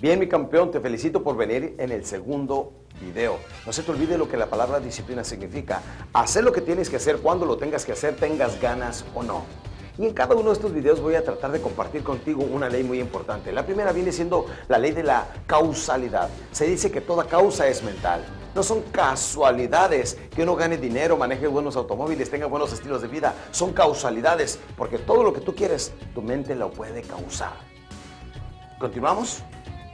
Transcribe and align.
Bien, 0.00 0.20
mi 0.20 0.28
campeón, 0.28 0.70
te 0.70 0.78
felicito 0.78 1.24
por 1.24 1.36
venir 1.36 1.74
en 1.76 1.90
el 1.90 2.04
segundo 2.04 2.72
video. 3.00 3.36
No 3.66 3.72
se 3.72 3.82
te 3.82 3.90
olvide 3.90 4.16
lo 4.16 4.28
que 4.28 4.36
la 4.36 4.46
palabra 4.46 4.78
disciplina 4.78 5.24
significa. 5.24 5.82
Hacer 6.12 6.44
lo 6.44 6.52
que 6.52 6.60
tienes 6.60 6.88
que 6.88 6.94
hacer 6.94 7.16
cuando 7.16 7.44
lo 7.44 7.56
tengas 7.56 7.84
que 7.84 7.90
hacer, 7.90 8.14
tengas 8.14 8.60
ganas 8.60 9.04
o 9.12 9.24
no. 9.24 9.42
Y 9.98 10.06
en 10.06 10.14
cada 10.14 10.36
uno 10.36 10.50
de 10.50 10.52
estos 10.52 10.72
videos 10.72 11.00
voy 11.00 11.16
a 11.16 11.24
tratar 11.24 11.50
de 11.50 11.60
compartir 11.60 12.04
contigo 12.04 12.44
una 12.44 12.68
ley 12.68 12.84
muy 12.84 13.00
importante. 13.00 13.50
La 13.50 13.66
primera 13.66 13.90
viene 13.90 14.12
siendo 14.12 14.46
la 14.68 14.78
ley 14.78 14.92
de 14.92 15.02
la 15.02 15.26
causalidad. 15.48 16.28
Se 16.52 16.64
dice 16.66 16.92
que 16.92 17.00
toda 17.00 17.24
causa 17.24 17.66
es 17.66 17.82
mental. 17.82 18.24
No 18.54 18.62
son 18.62 18.82
casualidades 18.92 20.16
que 20.32 20.44
uno 20.44 20.54
gane 20.54 20.76
dinero, 20.76 21.16
maneje 21.16 21.48
buenos 21.48 21.74
automóviles, 21.74 22.30
tenga 22.30 22.46
buenos 22.46 22.72
estilos 22.72 23.02
de 23.02 23.08
vida. 23.08 23.34
Son 23.50 23.72
causalidades, 23.72 24.60
porque 24.76 24.98
todo 24.98 25.24
lo 25.24 25.32
que 25.32 25.40
tú 25.40 25.56
quieres, 25.56 25.92
tu 26.14 26.22
mente 26.22 26.54
lo 26.54 26.70
puede 26.70 27.02
causar. 27.02 27.54
Continuamos 28.78 29.42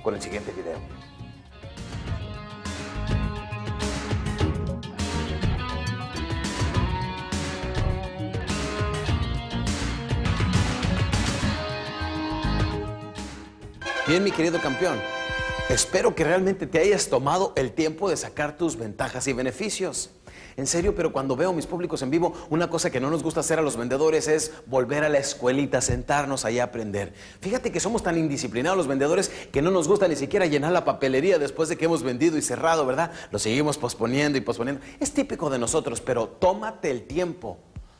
con 0.04 0.14
el 0.14 0.22
siguiente 0.22 0.52
video. 0.52 0.78
Bien, 14.06 14.22
mi 14.22 14.30
querido 14.30 14.60
campeón, 14.60 15.00
espero 15.70 16.14
que 16.14 16.24
realmente 16.24 16.66
te 16.66 16.78
hayas 16.78 17.08
tomado 17.08 17.55
el 17.56 17.72
tiempo 17.72 18.10
de 18.10 18.18
sacar 18.18 18.58
tus 18.58 18.77
ventajas 18.77 19.27
y 19.28 19.32
beneficios. 19.32 20.10
En 20.56 20.66
serio, 20.66 20.94
pero 20.94 21.12
cuando 21.12 21.36
veo 21.36 21.52
mis 21.52 21.66
públicos 21.66 22.02
en 22.02 22.10
vivo, 22.10 22.32
una 22.50 22.70
cosa 22.70 22.90
que 22.90 23.00
no 23.00 23.10
nos 23.10 23.22
gusta 23.22 23.40
hacer 23.40 23.58
a 23.58 23.62
los 23.62 23.76
vendedores 23.76 24.28
es 24.28 24.52
volver 24.66 25.04
a 25.04 25.08
la 25.08 25.18
escuelita, 25.18 25.80
sentarnos 25.80 26.44
ahí 26.44 26.58
a 26.58 26.64
aprender. 26.64 27.12
Fíjate 27.40 27.72
que 27.72 27.80
somos 27.80 28.02
tan 28.02 28.16
indisciplinados 28.16 28.76
los 28.76 28.86
vendedores 28.86 29.30
que 29.52 29.62
no 29.62 29.70
nos 29.70 29.88
gusta 29.88 30.08
ni 30.08 30.16
siquiera 30.16 30.46
llenar 30.46 30.72
la 30.72 30.84
papelería 30.84 31.38
después 31.38 31.68
de 31.68 31.76
que 31.76 31.86
hemos 31.86 32.02
vendido 32.02 32.38
y 32.38 32.42
cerrado, 32.42 32.86
¿verdad? 32.86 33.10
Lo 33.30 33.38
seguimos 33.38 33.78
posponiendo 33.78 34.38
y 34.38 34.41
posponiendo. 34.41 34.80
Es 35.00 35.12
típico 35.12 35.50
de 35.50 35.58
nosotros, 35.58 36.00
pero 36.00 36.28
tómate 36.28 36.91
el 36.91 37.02
tiempo 37.02 37.58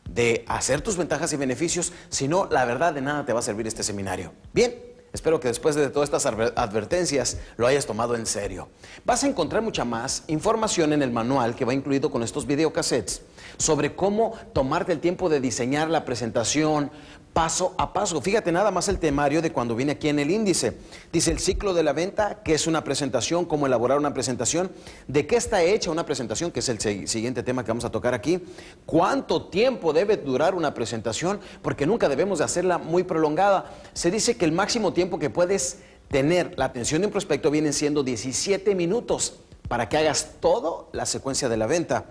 de 0.08 0.44
hacer 0.48 0.80
tus 0.80 0.96
ventajas 0.96 1.32
y 1.32 1.36
beneficios, 1.36 1.92
si 2.08 2.28
no, 2.28 2.46
la 2.50 2.64
verdad 2.64 2.92
de 2.92 3.00
nada 3.00 3.24
te 3.24 3.32
va 3.32 3.41
a 3.41 3.42
servir 3.42 3.66
este 3.66 3.82
seminario. 3.82 4.32
Bien. 4.52 4.94
Espero 5.14 5.38
que 5.38 5.46
después 5.46 5.76
de 5.76 5.90
todas 5.90 6.08
estas 6.08 6.26
advertencias 6.26 7.38
lo 7.56 7.68
hayas 7.68 7.86
tomado 7.86 8.16
en 8.16 8.26
serio. 8.26 8.68
Vas 9.04 9.22
a 9.22 9.28
encontrar 9.28 9.62
mucha 9.62 9.84
más 9.84 10.24
información 10.26 10.92
en 10.92 11.02
el 11.02 11.12
manual 11.12 11.54
que 11.54 11.64
va 11.64 11.72
incluido 11.72 12.10
con 12.10 12.24
estos 12.24 12.46
videocassettes 12.46 13.22
sobre 13.56 13.94
cómo 13.94 14.34
tomarte 14.52 14.90
el 14.90 14.98
tiempo 14.98 15.28
de 15.28 15.40
diseñar 15.40 15.88
la 15.88 16.04
presentación, 16.04 16.90
paso 17.34 17.74
a 17.77 17.92
paso. 17.92 18.22
Fíjate 18.22 18.52
nada 18.52 18.70
más 18.70 18.88
el 18.88 18.98
temario 18.98 19.42
de 19.42 19.52
cuando 19.52 19.74
viene 19.74 19.92
aquí 19.92 20.08
en 20.08 20.20
el 20.20 20.30
índice. 20.30 20.78
Dice 21.12 21.32
el 21.32 21.41
ciclo 21.41 21.74
de 21.74 21.82
la 21.82 21.92
venta, 21.92 22.41
qué 22.44 22.54
es 22.54 22.66
una 22.66 22.84
presentación, 22.84 23.44
cómo 23.44 23.66
elaborar 23.66 23.98
una 23.98 24.14
presentación, 24.14 24.70
de 25.08 25.26
qué 25.26 25.36
está 25.36 25.62
hecha 25.62 25.91
una 25.91 26.06
presentación, 26.06 26.52
que 26.52 26.60
es 26.60 26.68
el 26.68 26.80
siguiente 27.08 27.42
tema 27.42 27.64
que 27.64 27.72
vamos 27.72 27.84
a 27.84 27.91
tocar 27.91 28.14
aquí, 28.14 28.41
cuánto 28.86 29.46
tiempo 29.46 29.92
debe 29.92 30.16
durar 30.16 30.54
una 30.54 30.72
presentación, 30.72 31.41
porque 31.60 31.86
nunca 31.86 32.08
debemos 32.08 32.38
de 32.38 32.44
hacerla 32.44 32.78
muy 32.78 33.02
prolongada. 33.02 33.74
Se 33.92 34.12
dice 34.12 34.36
que 34.36 34.44
el 34.44 34.52
máximo 34.52 34.92
tiempo 34.92 35.19
que 35.19 35.28
puedes 35.28 35.80
tener 36.08 36.54
la 36.56 36.66
atención 36.66 37.00
de 37.00 37.08
un 37.08 37.12
prospecto 37.12 37.50
viene 37.50 37.72
siendo 37.72 38.04
17 38.04 38.76
minutos 38.76 39.41
para 39.69 39.88
que 39.88 39.96
hagas 39.96 40.36
toda 40.41 40.84
la 40.92 41.04
secuencia 41.04 41.48
de 41.48 41.56
la 41.56 41.66
venta 41.66 42.04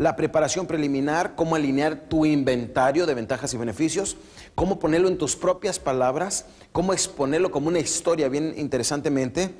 la 0.00 0.16
preparación 0.16 0.66
preliminar, 0.66 1.34
cómo 1.36 1.56
alinear 1.56 1.94
tu 2.08 2.24
inventario 2.24 3.04
de 3.04 3.12
ventajas 3.12 3.52
y 3.52 3.58
beneficios, 3.58 4.16
cómo 4.54 4.78
ponerlo 4.78 5.08
en 5.08 5.18
tus 5.18 5.36
propias 5.36 5.78
palabras, 5.78 6.46
cómo 6.72 6.94
exponerlo 6.94 7.50
como 7.50 7.68
una 7.68 7.80
historia 7.80 8.30
bien 8.30 8.54
interesantemente 8.56 9.50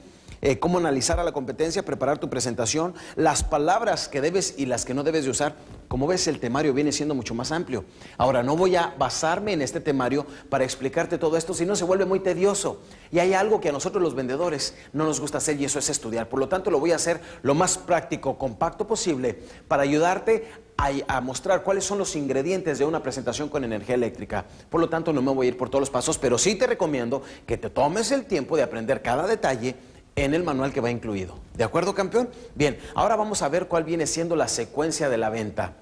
eh, 0.42 0.58
cómo 0.58 0.78
analizar 0.78 1.20
a 1.20 1.24
la 1.24 1.32
competencia, 1.32 1.84
preparar 1.84 2.18
tu 2.18 2.30
presentación, 2.30 2.94
las 3.16 3.44
palabras 3.44 4.08
que 4.08 4.20
debes 4.20 4.54
y 4.56 4.66
las 4.66 4.84
que 4.84 4.94
no 4.94 5.02
debes 5.02 5.24
de 5.24 5.30
usar. 5.30 5.54
Como 5.88 6.06
ves, 6.06 6.28
el 6.28 6.38
temario 6.38 6.72
viene 6.72 6.92
siendo 6.92 7.14
mucho 7.14 7.34
más 7.34 7.52
amplio. 7.52 7.84
Ahora, 8.16 8.42
no 8.42 8.56
voy 8.56 8.76
a 8.76 8.94
basarme 8.96 9.52
en 9.52 9.60
este 9.60 9.80
temario 9.80 10.24
para 10.48 10.64
explicarte 10.64 11.18
todo 11.18 11.36
esto, 11.36 11.52
si 11.52 11.66
no 11.66 11.76
se 11.76 11.84
vuelve 11.84 12.04
muy 12.04 12.20
tedioso. 12.20 12.80
Y 13.10 13.18
hay 13.18 13.34
algo 13.34 13.60
que 13.60 13.70
a 13.70 13.72
nosotros 13.72 14.02
los 14.02 14.14
vendedores 14.14 14.74
no 14.92 15.04
nos 15.04 15.20
gusta 15.20 15.38
hacer 15.38 15.60
y 15.60 15.64
eso 15.64 15.78
es 15.78 15.90
estudiar. 15.90 16.28
Por 16.28 16.38
lo 16.38 16.48
tanto, 16.48 16.70
lo 16.70 16.78
voy 16.78 16.92
a 16.92 16.96
hacer 16.96 17.20
lo 17.42 17.54
más 17.54 17.76
práctico, 17.76 18.38
compacto 18.38 18.86
posible 18.86 19.42
para 19.68 19.82
ayudarte 19.82 20.48
a, 21.08 21.20
mostrar 21.20 21.62
cuáles 21.62 21.84
son 21.84 21.98
los 21.98 22.16
ingredientes 22.16 22.78
de 22.78 22.84
una 22.84 23.02
presentación 23.02 23.48
con 23.48 23.64
energía 23.64 23.94
eléctrica. 23.94 24.46
Por 24.70 24.80
lo 24.80 24.88
tanto, 24.88 25.12
no 25.12 25.20
me 25.20 25.32
voy 25.32 25.46
a 25.46 25.48
ir 25.50 25.56
por 25.56 25.68
todos 25.68 25.80
los 25.80 25.90
pasos, 25.90 26.16
pero 26.16 26.38
sí 26.38 26.54
te 26.54 26.66
recomiendo 26.66 27.22
que 27.46 27.58
te 27.58 27.68
tomes 27.68 28.10
el 28.12 28.24
tiempo 28.24 28.56
de 28.56 28.62
aprender 28.62 29.02
cada 29.02 29.26
detalle 29.26 29.76
en 30.16 30.34
el 30.34 30.42
manual 30.42 30.72
que 30.72 30.80
va 30.80 30.90
incluido. 30.90 31.36
¿De 31.56 31.64
acuerdo, 31.64 31.94
campeón? 31.94 32.28
Bien, 32.54 32.78
ahora 32.94 33.16
vamos 33.16 33.42
a 33.42 33.48
ver 33.48 33.68
cuál 33.68 33.84
viene 33.84 34.06
siendo 34.06 34.36
la 34.36 34.48
secuencia 34.48 35.08
de 35.08 35.18
la 35.18 35.30
venta. 35.30 35.74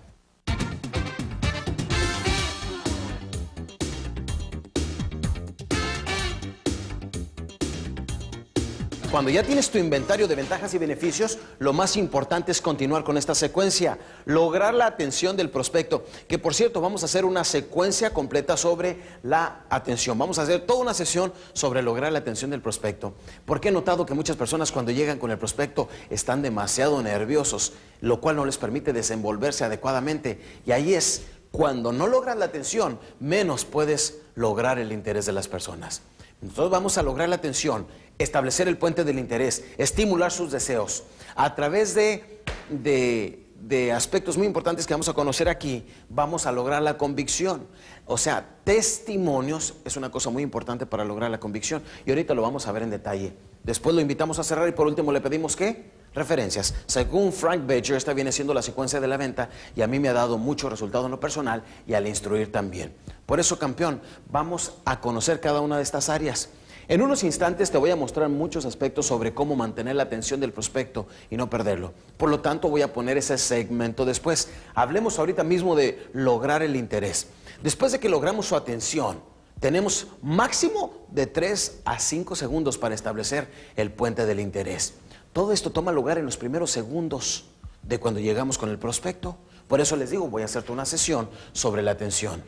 Cuando 9.10 9.30
ya 9.30 9.42
tienes 9.42 9.70
tu 9.70 9.78
inventario 9.78 10.28
de 10.28 10.34
ventajas 10.34 10.74
y 10.74 10.78
beneficios, 10.78 11.38
lo 11.60 11.72
más 11.72 11.96
importante 11.96 12.52
es 12.52 12.60
continuar 12.60 13.04
con 13.04 13.16
esta 13.16 13.34
secuencia, 13.34 13.98
lograr 14.26 14.74
la 14.74 14.84
atención 14.84 15.34
del 15.34 15.48
prospecto, 15.48 16.04
que 16.28 16.38
por 16.38 16.54
cierto 16.54 16.82
vamos 16.82 17.02
a 17.02 17.06
hacer 17.06 17.24
una 17.24 17.42
secuencia 17.42 18.12
completa 18.12 18.58
sobre 18.58 18.98
la 19.22 19.64
atención. 19.70 20.18
Vamos 20.18 20.38
a 20.38 20.42
hacer 20.42 20.66
toda 20.66 20.82
una 20.82 20.92
sesión 20.92 21.32
sobre 21.54 21.80
lograr 21.80 22.12
la 22.12 22.18
atención 22.18 22.50
del 22.50 22.60
prospecto, 22.60 23.14
porque 23.46 23.68
he 23.68 23.72
notado 23.72 24.04
que 24.04 24.12
muchas 24.12 24.36
personas 24.36 24.70
cuando 24.72 24.92
llegan 24.92 25.18
con 25.18 25.30
el 25.30 25.38
prospecto 25.38 25.88
están 26.10 26.42
demasiado 26.42 27.02
nerviosos, 27.02 27.72
lo 28.02 28.20
cual 28.20 28.36
no 28.36 28.44
les 28.44 28.58
permite 28.58 28.92
desenvolverse 28.92 29.64
adecuadamente. 29.64 30.38
Y 30.66 30.72
ahí 30.72 30.92
es 30.92 31.22
cuando 31.50 31.92
no 31.92 32.08
logras 32.08 32.36
la 32.36 32.44
atención, 32.44 32.98
menos 33.20 33.64
puedes 33.64 34.18
lograr 34.34 34.78
el 34.78 34.92
interés 34.92 35.24
de 35.24 35.32
las 35.32 35.48
personas. 35.48 36.02
Entonces 36.40 36.70
vamos 36.70 36.98
a 36.98 37.02
lograr 37.02 37.28
la 37.28 37.36
atención 37.36 37.86
establecer 38.18 38.68
el 38.68 38.76
puente 38.76 39.04
del 39.04 39.18
interés, 39.18 39.64
estimular 39.78 40.32
sus 40.32 40.50
deseos. 40.50 41.04
A 41.36 41.54
través 41.54 41.94
de, 41.94 42.42
de, 42.70 43.92
aspectos 43.92 44.36
muy 44.36 44.46
importantes 44.46 44.86
que 44.86 44.94
vamos 44.94 45.08
a 45.08 45.12
conocer 45.12 45.48
aquí, 45.48 45.86
vamos 46.08 46.46
a 46.46 46.52
lograr 46.52 46.82
la 46.82 46.98
convicción. 46.98 47.66
O 48.06 48.18
sea, 48.18 48.56
testimonios 48.64 49.74
es 49.84 49.96
una 49.96 50.10
cosa 50.10 50.30
muy 50.30 50.42
importante 50.42 50.84
para 50.84 51.04
lograr 51.04 51.30
la 51.30 51.38
convicción. 51.38 51.82
Y 52.04 52.10
ahorita 52.10 52.34
lo 52.34 52.42
vamos 52.42 52.66
a 52.66 52.72
ver 52.72 52.82
en 52.82 52.90
detalle. 52.90 53.34
Después 53.62 53.94
lo 53.94 54.00
invitamos 54.00 54.38
a 54.38 54.44
cerrar 54.44 54.68
y 54.68 54.72
por 54.72 54.86
último 54.86 55.12
le 55.12 55.20
pedimos 55.20 55.54
qué? 55.54 55.97
Referencias. 56.18 56.74
Según 56.86 57.32
Frank 57.32 57.64
Badger, 57.64 57.94
esta 57.94 58.12
viene 58.12 58.32
siendo 58.32 58.52
la 58.52 58.60
secuencia 58.60 59.00
de 59.00 59.06
la 59.06 59.16
venta 59.16 59.50
y 59.76 59.82
a 59.82 59.86
mí 59.86 60.00
me 60.00 60.08
ha 60.08 60.12
dado 60.12 60.36
mucho 60.36 60.68
resultado 60.68 61.04
en 61.04 61.12
lo 61.12 61.20
personal 61.20 61.62
y 61.86 61.94
al 61.94 62.08
instruir 62.08 62.50
también. 62.50 62.92
Por 63.24 63.38
eso, 63.38 63.56
campeón, 63.56 64.02
vamos 64.28 64.74
a 64.84 65.00
conocer 65.00 65.38
cada 65.38 65.60
una 65.60 65.76
de 65.76 65.84
estas 65.84 66.08
áreas. 66.08 66.48
En 66.88 67.02
unos 67.02 67.22
instantes 67.22 67.70
te 67.70 67.78
voy 67.78 67.90
a 67.90 67.96
mostrar 67.96 68.28
muchos 68.30 68.64
aspectos 68.64 69.06
sobre 69.06 69.32
cómo 69.32 69.54
mantener 69.54 69.94
la 69.94 70.02
atención 70.02 70.40
del 70.40 70.52
prospecto 70.52 71.06
y 71.30 71.36
no 71.36 71.48
perderlo. 71.48 71.92
Por 72.16 72.30
lo 72.30 72.40
tanto, 72.40 72.68
voy 72.68 72.82
a 72.82 72.92
poner 72.92 73.16
ese 73.16 73.38
segmento 73.38 74.04
después. 74.04 74.48
Hablemos 74.74 75.20
ahorita 75.20 75.44
mismo 75.44 75.76
de 75.76 76.04
lograr 76.14 76.62
el 76.62 76.74
interés. 76.74 77.28
Después 77.62 77.92
de 77.92 78.00
que 78.00 78.08
logramos 78.08 78.46
su 78.46 78.56
atención, 78.56 79.20
tenemos 79.60 80.08
máximo 80.20 81.06
de 81.12 81.26
3 81.26 81.82
a 81.84 82.00
5 82.00 82.34
segundos 82.34 82.76
para 82.76 82.96
establecer 82.96 83.48
el 83.76 83.92
puente 83.92 84.26
del 84.26 84.40
interés. 84.40 84.94
Todo 85.32 85.52
esto 85.52 85.70
toma 85.70 85.92
lugar 85.92 86.18
en 86.18 86.24
los 86.24 86.36
primeros 86.36 86.70
segundos 86.70 87.46
de 87.82 87.98
cuando 87.98 88.20
llegamos 88.20 88.58
con 88.58 88.70
el 88.70 88.78
prospecto. 88.78 89.36
Por 89.66 89.80
eso 89.80 89.96
les 89.96 90.10
digo, 90.10 90.28
voy 90.28 90.42
a 90.42 90.46
hacerte 90.46 90.72
una 90.72 90.84
sesión 90.84 91.28
sobre 91.52 91.82
la 91.82 91.92
atención. 91.92 92.42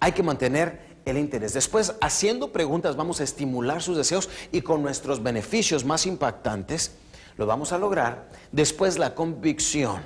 Hay 0.00 0.12
que 0.12 0.22
mantener 0.22 0.96
el 1.04 1.16
interés. 1.16 1.54
Después, 1.54 1.94
haciendo 2.00 2.52
preguntas, 2.52 2.96
vamos 2.96 3.20
a 3.20 3.24
estimular 3.24 3.80
sus 3.80 3.96
deseos 3.96 4.28
y 4.52 4.60
con 4.62 4.82
nuestros 4.82 5.22
beneficios 5.22 5.84
más 5.84 6.06
impactantes 6.06 6.96
lo 7.36 7.46
vamos 7.46 7.72
a 7.72 7.78
lograr. 7.78 8.28
Después, 8.52 8.98
la 8.98 9.14
convicción. 9.14 10.02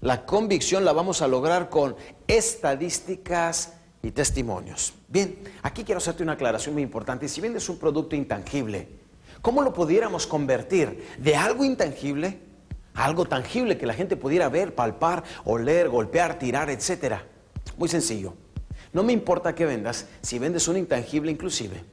La 0.00 0.24
convicción 0.24 0.84
la 0.84 0.92
vamos 0.92 1.22
a 1.22 1.28
lograr 1.28 1.68
con 1.68 1.96
estadísticas 2.28 3.74
y 4.00 4.12
testimonios. 4.12 4.94
Bien, 5.08 5.40
aquí 5.62 5.82
quiero 5.82 5.98
hacerte 5.98 6.22
una 6.22 6.34
aclaración 6.34 6.74
muy 6.74 6.82
importante. 6.84 7.28
Si 7.28 7.40
vendes 7.40 7.68
un 7.68 7.78
producto 7.78 8.14
intangible, 8.14 8.88
¿cómo 9.42 9.62
lo 9.62 9.72
pudiéramos 9.72 10.26
convertir 10.26 11.04
de 11.18 11.36
algo 11.36 11.64
intangible 11.64 12.38
a 12.94 13.04
algo 13.04 13.26
tangible 13.26 13.78
que 13.78 13.86
la 13.86 13.94
gente 13.94 14.16
pudiera 14.16 14.48
ver, 14.48 14.74
palpar, 14.74 15.24
oler, 15.44 15.88
golpear, 15.88 16.38
tirar, 16.38 16.70
etcétera? 16.70 17.24
Muy 17.76 17.88
sencillo. 17.88 18.34
No 18.92 19.02
me 19.02 19.12
importa 19.12 19.54
que 19.54 19.66
vendas, 19.66 20.06
si 20.22 20.38
vendes 20.38 20.66
un 20.68 20.76
intangible 20.76 21.30
inclusive. 21.30 21.84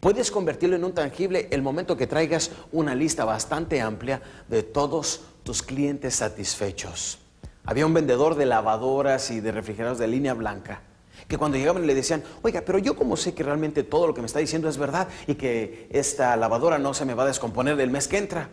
Puedes 0.00 0.30
convertirlo 0.30 0.76
en 0.76 0.84
un 0.84 0.94
tangible 0.94 1.48
el 1.50 1.62
momento 1.62 1.96
que 1.96 2.06
traigas 2.06 2.50
una 2.72 2.94
lista 2.94 3.24
bastante 3.24 3.80
amplia 3.80 4.22
de 4.48 4.62
todos 4.62 5.22
tus 5.42 5.62
clientes 5.62 6.16
satisfechos. 6.16 7.18
Había 7.64 7.86
un 7.86 7.94
vendedor 7.94 8.34
de 8.34 8.46
lavadoras 8.46 9.30
y 9.30 9.40
de 9.40 9.52
refrigerados 9.52 9.98
de 9.98 10.06
línea 10.06 10.34
blanca 10.34 10.82
Que 11.28 11.38
cuando 11.38 11.56
llegaban 11.56 11.86
le 11.86 11.94
decían, 11.94 12.22
oiga, 12.42 12.62
pero 12.62 12.78
yo 12.78 12.96
como 12.96 13.16
sé 13.16 13.34
que 13.34 13.42
realmente 13.42 13.82
todo 13.82 14.06
lo 14.06 14.14
que 14.14 14.20
me 14.20 14.26
está 14.26 14.38
diciendo 14.38 14.68
es 14.68 14.76
verdad 14.76 15.08
y 15.26 15.34
que 15.34 15.88
esta 15.90 16.36
lavadora 16.36 16.78
no 16.78 16.94
se 16.94 17.04
me 17.04 17.14
va 17.14 17.24
a 17.24 17.26
descomponer 17.26 17.76
del 17.76 17.90
mes 17.90 18.08
que 18.08 18.18
entra. 18.18 18.50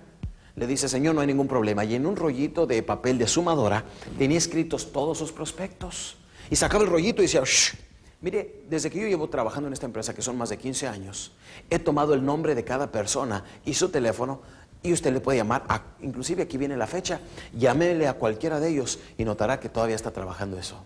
Le 0.55 0.67
dice, 0.67 0.89
señor, 0.89 1.15
no 1.15 1.21
hay 1.21 1.27
ningún 1.27 1.47
problema. 1.47 1.83
Y 1.85 1.95
en 1.95 2.05
un 2.05 2.15
rollito 2.15 2.67
de 2.67 2.83
papel 2.83 3.17
de 3.17 3.27
sumadora 3.27 3.85
tenía 4.17 4.37
escritos 4.37 4.91
todos 4.91 5.17
sus 5.17 5.31
prospectos. 5.31 6.17
Y 6.49 6.55
sacaba 6.55 6.83
el 6.83 6.89
rollito 6.89 7.21
y 7.21 7.25
decía, 7.25 7.41
Shh. 7.43 7.73
mire, 8.19 8.63
desde 8.69 8.89
que 8.89 8.99
yo 8.99 9.07
llevo 9.07 9.29
trabajando 9.29 9.67
en 9.67 9.73
esta 9.73 9.85
empresa, 9.85 10.13
que 10.13 10.21
son 10.21 10.37
más 10.37 10.49
de 10.49 10.57
15 10.57 10.87
años, 10.87 11.31
he 11.69 11.79
tomado 11.79 12.13
el 12.13 12.25
nombre 12.25 12.55
de 12.55 12.63
cada 12.63 12.91
persona 12.91 13.45
y 13.65 13.73
su 13.73 13.89
teléfono 13.89 14.41
y 14.83 14.93
usted 14.93 15.13
le 15.13 15.21
puede 15.21 15.37
llamar, 15.37 15.63
inclusive 16.01 16.43
aquí 16.43 16.57
viene 16.57 16.75
la 16.75 16.87
fecha, 16.87 17.19
llámele 17.53 18.07
a 18.07 18.13
cualquiera 18.13 18.59
de 18.59 18.69
ellos 18.69 18.99
y 19.17 19.25
notará 19.25 19.59
que 19.59 19.69
todavía 19.69 19.95
está 19.95 20.11
trabajando 20.11 20.57
eso. 20.57 20.85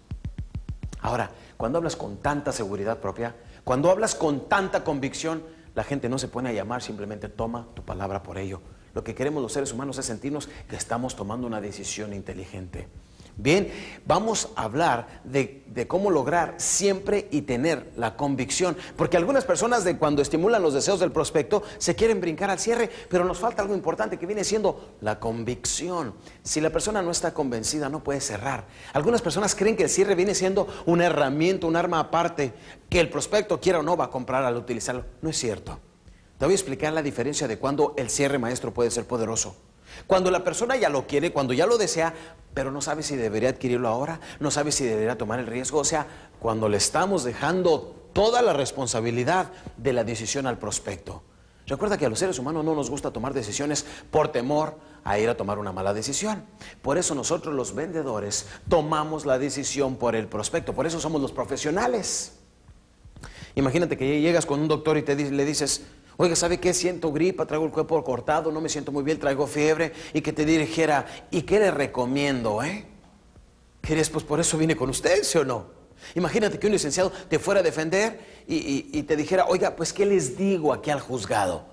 Ahora, 1.06 1.30
cuando 1.56 1.78
hablas 1.78 1.96
con 1.96 2.18
tanta 2.18 2.52
seguridad 2.52 2.98
propia, 2.98 3.36
cuando 3.64 3.92
hablas 3.92 4.16
con 4.16 4.50
tanta 4.50 4.84
convicción, 4.84 5.44
la 5.76 5.84
gente 5.84 6.10
no 6.10 6.18
se 6.18 6.30
pone 6.30 6.50
a 6.50 6.52
llamar, 6.52 6.82
simplemente 6.82 7.30
toma 7.30 7.68
tu 7.76 7.84
palabra 7.84 8.24
por 8.24 8.40
ello. 8.40 8.60
Lo 8.96 9.04
que 9.04 9.14
queremos 9.14 9.44
los 9.44 9.54
seres 9.54 9.72
humanos 9.72 10.00
es 10.00 10.08
sentirnos 10.08 10.50
que 10.68 10.76
estamos 10.76 11.16
tomando 11.16 11.46
una 11.46 11.62
decisión 11.62 12.12
inteligente. 12.12 12.88
Bien, 13.38 13.70
vamos 14.06 14.50
a 14.56 14.64
hablar 14.64 15.22
de, 15.26 15.64
cómo 15.90 16.10
lograr 16.10 16.56
siempre 16.58 17.28
y 17.32 17.42
tener 17.42 17.92
la 17.98 18.16
convicción, 18.16 18.78
porque 18.96 19.18
algunas 19.18 19.44
personas 19.44 19.84
de 19.84 19.98
cuando 19.98 20.22
estimulan 20.22 20.62
los 20.62 20.74
deseos 20.74 21.02
del 21.02 21.12
prospecto 21.12 21.62
se 21.78 21.96
quieren 21.96 22.22
brincar 22.22 22.50
al 22.50 22.60
cierre, 22.60 22.90
pero 23.10 23.26
nos 23.26 23.40
falta 23.40 23.62
algo 23.62 23.76
importante 23.76 24.18
que 24.18 24.26
viene 24.26 24.46
siendo 24.46 24.96
la 25.02 25.20
convicción. 25.20 26.14
Si 26.44 26.62
la 26.62 26.70
persona 26.70 27.02
no 27.02 27.12
está 27.12 27.34
convencida, 27.34 27.90
no 27.90 28.04
puede 28.04 28.22
cerrar. 28.22 28.68
Algunas 28.94 29.22
personas 29.22 29.54
creen 29.54 29.76
que 29.76 29.84
el 29.84 29.90
cierre 29.90 30.16
viene 30.16 30.34
siendo 30.34 30.68
una 30.86 31.08
herramienta, 31.08 31.68
un 31.68 31.76
arma 31.76 32.00
aparte, 32.00 32.54
que 32.90 33.02
el 33.02 33.10
prospecto 33.10 33.60
quiera 33.60 33.80
o 33.80 33.84
no 33.84 33.98
va 33.98 34.06
a 34.06 34.10
comprar 34.12 34.46
al 34.46 34.56
utilizarlo. 34.56 35.04
No 35.22 35.30
es 35.30 35.38
cierto. 35.38 35.78
Te 36.38 36.46
voy 36.46 36.54
a 36.54 36.56
explicar 36.56 36.94
la 36.94 37.02
diferencia 37.02 37.50
de 37.50 37.60
cuando 37.60 37.94
el 37.98 38.10
cierre 38.10 38.40
maestro 38.40 38.74
puede 38.74 38.92
ser 38.92 39.06
poderoso. 39.06 39.58
Cuando 40.08 40.32
la 40.32 40.44
persona 40.44 40.76
ya 40.76 40.90
lo 40.90 41.08
quiere, 41.08 41.32
cuando 41.32 41.54
ya 41.54 41.66
lo 41.66 41.78
desea, 41.78 42.14
pero 42.54 42.72
no 42.72 42.82
sabe 42.82 43.04
si 43.04 43.16
debería 43.16 43.50
adquirirlo 43.50 43.88
ahora, 43.88 44.20
no 44.40 44.52
sabe 44.52 44.72
si 44.72 44.86
debería 44.86 45.18
tomar 45.18 45.40
el 45.40 45.48
riesgo. 45.48 45.80
O 45.80 45.86
sea, 45.86 46.08
cuando 46.40 46.70
le 46.70 46.78
estamos 46.78 47.24
dejando 47.24 48.10
toda 48.14 48.42
la 48.42 48.54
responsabilidad 48.54 49.52
de 49.78 49.94
la 49.94 50.04
decisión 50.04 50.48
al 50.48 50.58
prospecto. 50.58 51.22
Recuerda 51.68 51.98
que 51.98 52.06
a 52.06 52.10
los 52.10 52.20
seres 52.20 52.40
humanos 52.40 52.64
no 52.64 52.76
nos 52.76 52.90
gusta 52.90 53.12
tomar 53.12 53.34
decisiones 53.34 53.86
por 54.12 54.30
temor 54.30 54.78
a 55.04 55.20
ir 55.20 55.30
a 55.30 55.36
tomar 55.36 55.60
una 55.60 55.72
mala 55.72 55.94
decisión. 55.94 56.44
Por 56.82 56.98
eso 56.98 57.14
nosotros 57.16 57.54
los 57.54 57.76
vendedores 57.76 58.48
tomamos 58.70 59.26
la 59.26 59.38
decisión 59.38 59.98
por 59.98 60.16
el 60.16 60.28
prospecto. 60.28 60.74
Por 60.74 60.86
eso 60.86 61.00
somos 61.00 61.22
los 61.22 61.32
profesionales. 61.32 62.34
Imagínate 63.56 63.98
que 63.98 64.22
llegas 64.22 64.46
con 64.46 64.60
un 64.60 64.68
doctor 64.68 64.98
y 64.98 65.02
te, 65.02 65.16
le 65.16 65.46
dices, 65.46 65.84
Oiga, 66.18 66.36
¿sabe 66.36 66.60
qué? 66.60 66.74
Siento 66.74 67.12
gripa, 67.12 67.46
traigo 67.46 67.66
el 67.66 67.72
cuerpo 67.72 68.02
cortado, 68.04 68.52
no 68.52 68.62
me 68.62 68.70
siento 68.70 68.92
muy 68.92 69.04
bien, 69.04 69.20
traigo 69.20 69.48
fiebre. 69.48 69.92
Y 70.14 70.22
que 70.22 70.32
te 70.32 70.46
dirigiera, 70.46 71.06
¿y 71.32 71.42
qué 71.42 71.60
le 71.60 71.72
recomiendo, 71.72 72.64
eh? 72.64 72.86
¿Quieres? 73.82 74.10
Pues 74.10 74.24
por 74.24 74.40
eso 74.40 74.58
vine 74.58 74.76
con 74.76 74.90
usted, 74.90 75.24
¿sí 75.24 75.38
o 75.38 75.44
no? 75.44 75.76
Imagínate 76.16 76.60
que 76.60 76.68
un 76.68 76.74
licenciado 76.74 77.12
te 77.30 77.40
fuera 77.40 77.60
a 77.60 77.64
defender 77.64 78.20
y, 78.48 79.04
te 79.04 79.16
dijera, 79.16 79.46
oiga, 79.48 79.76
pues 79.76 79.92
¿qué 79.92 80.06
les 80.06 80.38
digo 80.38 80.72
aquí 80.72 80.92
al 80.92 81.00
juzgado? 81.00 81.66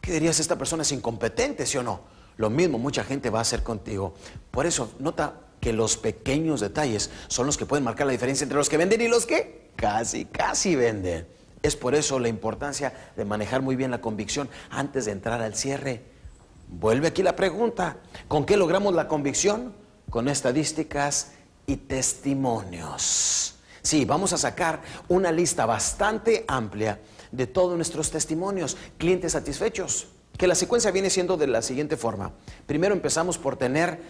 ¿Qué 0.00 0.12
dirías? 0.12 0.38
Esta 0.38 0.56
persona 0.56 0.82
es 0.82 0.92
incompetente, 0.92 1.66
¿sí 1.66 1.76
o 1.78 1.82
no? 1.82 2.00
Lo 2.36 2.50
mismo 2.50 2.78
mucha 2.78 3.02
gente 3.02 3.30
va 3.30 3.40
a 3.40 3.42
hacer 3.42 3.62
contigo. 3.62 4.14
Por 4.50 4.66
eso, 4.66 4.92
nota 4.98 5.40
que 5.60 5.72
los 5.72 5.96
pequeños 5.96 6.60
detalles 6.60 7.10
son 7.28 7.46
los 7.46 7.56
que 7.56 7.66
pueden 7.66 7.84
marcar 7.84 8.06
la 8.06 8.12
diferencia 8.12 8.44
entre 8.44 8.58
los 8.58 8.68
que 8.68 8.76
venden 8.76 9.00
y 9.00 9.08
los 9.08 9.26
que 9.26 9.70
casi, 9.74 10.26
casi 10.26 10.76
venden. 10.76 11.26
Es 11.62 11.76
por 11.76 11.94
eso 11.94 12.18
la 12.18 12.28
importancia 12.28 12.92
de 13.16 13.24
manejar 13.24 13.62
muy 13.62 13.76
bien 13.76 13.90
la 13.90 14.00
convicción 14.00 14.48
antes 14.70 15.04
de 15.06 15.12
entrar 15.12 15.42
al 15.42 15.54
cierre. 15.54 16.04
Vuelve 16.68 17.08
aquí 17.08 17.22
la 17.22 17.36
pregunta, 17.36 17.98
¿con 18.28 18.44
qué 18.44 18.56
logramos 18.56 18.94
la 18.94 19.08
convicción? 19.08 19.74
Con 20.10 20.28
estadísticas 20.28 21.32
y 21.66 21.76
testimonios. 21.76 23.56
Sí, 23.82 24.04
vamos 24.04 24.32
a 24.32 24.38
sacar 24.38 24.82
una 25.08 25.30
lista 25.30 25.64
bastante 25.66 26.44
amplia 26.48 27.00
de 27.30 27.46
todos 27.46 27.76
nuestros 27.76 28.10
testimonios, 28.10 28.76
clientes 28.98 29.32
satisfechos, 29.32 30.08
que 30.36 30.46
la 30.46 30.54
secuencia 30.54 30.90
viene 30.90 31.10
siendo 31.10 31.36
de 31.36 31.46
la 31.46 31.62
siguiente 31.62 31.96
forma. 31.96 32.32
Primero 32.66 32.94
empezamos 32.94 33.38
por 33.38 33.56
tener 33.56 34.00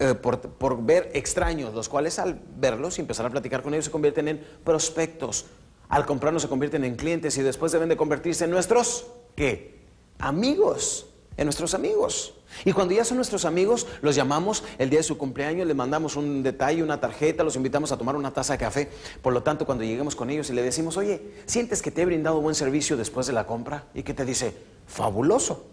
eh, 0.00 0.14
por, 0.14 0.82
ver 0.84 1.10
extraños, 1.14 1.74
los 1.74 1.88
cuales 1.88 2.20
al 2.20 2.40
verlos 2.56 2.98
y 2.98 3.00
empezar 3.00 3.26
a 3.26 3.30
platicar 3.30 3.62
con 3.62 3.74
ellos 3.74 3.86
se 3.86 3.90
convierten 3.90 4.28
en 4.28 4.46
prospectos. 4.62 5.46
Al 5.88 6.04
comprarnos 6.04 6.42
se 6.42 6.48
convierten 6.48 6.84
en 6.84 6.96
clientes 6.96 7.36
y 7.38 7.42
después 7.42 7.72
deben 7.72 7.88
de 7.88 7.96
convertirse 7.96 8.44
en 8.44 8.50
nuestros, 8.50 9.06
¿qué? 9.34 9.78
Amigos, 10.18 11.06
en 11.36 11.46
nuestros 11.46 11.72
amigos. 11.72 12.34
Y 12.64 12.72
cuando 12.72 12.94
ya 12.94 13.04
son 13.04 13.16
nuestros 13.16 13.44
amigos, 13.44 13.86
los 14.02 14.14
llamamos 14.14 14.64
el 14.78 14.90
día 14.90 14.98
de 14.98 15.02
su 15.02 15.16
cumpleaños, 15.16 15.66
le 15.66 15.74
mandamos 15.74 16.16
un 16.16 16.42
detalle, 16.42 16.82
una 16.82 17.00
tarjeta, 17.00 17.44
los 17.44 17.56
invitamos 17.56 17.92
a 17.92 17.96
tomar 17.96 18.16
una 18.16 18.32
taza 18.32 18.54
de 18.54 18.58
café. 18.58 18.88
Por 19.22 19.32
lo 19.32 19.42
tanto, 19.42 19.64
cuando 19.64 19.84
lleguemos 19.84 20.16
con 20.16 20.28
ellos 20.30 20.50
y 20.50 20.52
le 20.52 20.62
decimos, 20.62 20.96
oye, 20.96 21.22
¿sientes 21.46 21.80
que 21.80 21.90
te 21.90 22.02
he 22.02 22.06
brindado 22.06 22.40
buen 22.40 22.54
servicio 22.54 22.96
después 22.96 23.26
de 23.26 23.32
la 23.32 23.46
compra? 23.46 23.84
Y 23.94 24.02
que 24.02 24.14
te 24.14 24.24
dice, 24.24 24.54
fabuloso. 24.86 25.66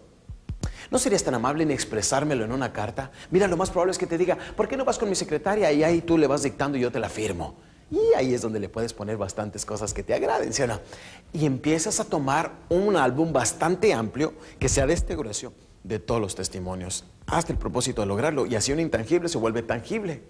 ¿No 0.90 0.98
serías 0.98 1.24
tan 1.24 1.34
amable 1.34 1.64
en 1.64 1.72
expresármelo 1.72 2.44
en 2.44 2.52
una 2.52 2.72
carta? 2.72 3.10
Mira, 3.30 3.48
lo 3.48 3.56
más 3.56 3.70
probable 3.70 3.92
es 3.92 3.98
que 3.98 4.06
te 4.06 4.16
diga, 4.16 4.38
¿por 4.56 4.68
qué 4.68 4.76
no 4.76 4.84
vas 4.84 4.98
con 4.98 5.08
mi 5.08 5.16
secretaria? 5.16 5.72
Y 5.72 5.82
ahí 5.82 6.00
tú 6.00 6.16
le 6.16 6.26
vas 6.26 6.42
dictando 6.42 6.78
y 6.78 6.80
yo 6.82 6.92
te 6.92 7.00
la 7.00 7.08
firmo. 7.08 7.56
Y 7.90 8.00
ahí 8.16 8.34
es 8.34 8.42
donde 8.42 8.58
le 8.58 8.68
puedes 8.68 8.92
poner 8.92 9.16
bastantes 9.16 9.64
cosas 9.64 9.94
que 9.94 10.02
te 10.02 10.12
agraden, 10.12 10.52
¿sí? 10.52 10.62
Y 11.32 11.46
empiezas 11.46 12.00
a 12.00 12.04
tomar 12.04 12.52
un 12.68 12.96
álbum 12.96 13.32
bastante 13.32 13.92
amplio 13.92 14.34
que 14.58 14.68
sea 14.68 14.86
de 14.86 14.94
este 14.94 15.14
grueso 15.14 15.52
de 15.84 16.00
todos 16.00 16.20
los 16.20 16.34
testimonios. 16.34 17.04
Hasta 17.26 17.52
el 17.52 17.58
propósito 17.58 18.00
de 18.02 18.08
lograrlo 18.08 18.46
y 18.46 18.56
así 18.56 18.72
un 18.72 18.80
intangible 18.80 19.28
se 19.28 19.38
vuelve 19.38 19.62
tangible. 19.62 20.22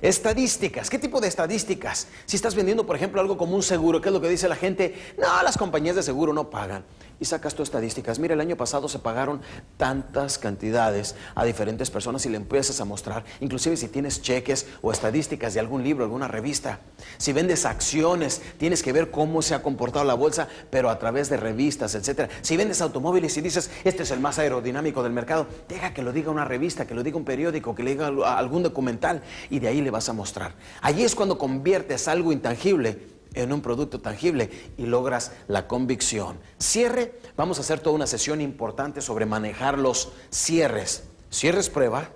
Estadísticas. 0.00 0.90
¿Qué 0.90 0.98
tipo 0.98 1.20
de 1.20 1.28
estadísticas? 1.28 2.08
Si 2.26 2.36
estás 2.36 2.54
vendiendo, 2.54 2.86
por 2.86 2.96
ejemplo, 2.96 3.20
algo 3.20 3.36
como 3.36 3.54
un 3.54 3.62
seguro, 3.62 4.00
¿qué 4.00 4.08
es 4.08 4.12
lo 4.12 4.20
que 4.20 4.28
dice 4.28 4.48
la 4.48 4.56
gente? 4.56 4.94
No, 5.18 5.42
las 5.42 5.56
compañías 5.56 5.96
de 5.96 6.02
seguro 6.02 6.32
no 6.32 6.50
pagan 6.50 6.84
y 7.20 7.24
sacas 7.24 7.54
tus 7.54 7.68
estadísticas. 7.68 8.18
Mira, 8.18 8.34
el 8.34 8.40
año 8.40 8.56
pasado 8.56 8.88
se 8.88 8.98
pagaron 8.98 9.40
tantas 9.76 10.38
cantidades 10.38 11.16
a 11.34 11.44
diferentes 11.44 11.90
personas 11.90 12.24
y 12.26 12.28
le 12.28 12.36
empiezas 12.36 12.80
a 12.80 12.84
mostrar, 12.84 13.24
inclusive 13.40 13.76
si 13.76 13.88
tienes 13.88 14.22
cheques 14.22 14.66
o 14.82 14.92
estadísticas 14.92 15.54
de 15.54 15.60
algún 15.60 15.82
libro, 15.82 16.04
alguna 16.04 16.28
revista. 16.28 16.80
Si 17.16 17.32
vendes 17.32 17.64
acciones, 17.64 18.40
tienes 18.58 18.82
que 18.82 18.92
ver 18.92 19.10
cómo 19.10 19.42
se 19.42 19.54
ha 19.54 19.62
comportado 19.62 20.04
la 20.04 20.14
bolsa, 20.14 20.48
pero 20.70 20.90
a 20.90 20.98
través 20.98 21.28
de 21.28 21.36
revistas, 21.36 21.94
etcétera. 21.94 22.28
Si 22.42 22.56
vendes 22.56 22.80
automóviles 22.80 23.36
y 23.36 23.40
dices, 23.40 23.70
este 23.84 24.04
es 24.04 24.10
el 24.10 24.20
más 24.20 24.38
aerodinámico 24.38 25.02
del 25.02 25.12
mercado, 25.12 25.46
deja 25.68 25.92
que 25.92 26.02
lo 26.02 26.12
diga 26.12 26.30
una 26.30 26.44
revista, 26.44 26.86
que 26.86 26.94
lo 26.94 27.02
diga 27.02 27.16
un 27.16 27.24
periódico, 27.24 27.74
que 27.74 27.82
le 27.82 27.90
diga 27.90 28.06
algún 28.06 28.62
documental 28.62 29.22
de 29.58 29.68
ahí 29.68 29.80
le 29.80 29.90
vas 29.90 30.08
a 30.08 30.12
mostrar. 30.12 30.54
Allí 30.80 31.04
es 31.04 31.14
cuando 31.14 31.38
conviertes 31.38 32.08
algo 32.08 32.32
intangible 32.32 33.18
en 33.34 33.52
un 33.52 33.60
producto 33.60 34.00
tangible 34.00 34.50
y 34.76 34.86
logras 34.86 35.32
la 35.46 35.66
convicción. 35.66 36.38
Cierre, 36.58 37.18
vamos 37.36 37.58
a 37.58 37.60
hacer 37.60 37.80
toda 37.80 37.94
una 37.96 38.06
sesión 38.06 38.40
importante 38.40 39.00
sobre 39.00 39.26
manejar 39.26 39.78
los 39.78 40.12
cierres. 40.30 41.04
Cierres 41.30 41.68
prueba 41.68 42.10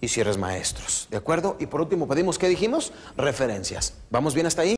y 0.00 0.08
cierres 0.08 0.38
maestros, 0.38 1.08
¿de 1.10 1.16
acuerdo? 1.16 1.56
Y 1.58 1.66
por 1.66 1.80
último 1.80 2.06
pedimos, 2.06 2.38
¿qué 2.38 2.48
dijimos? 2.48 2.92
Referencias. 3.16 3.94
¿Vamos 4.10 4.34
bien 4.34 4.46
hasta 4.46 4.62
ahí? 4.62 4.77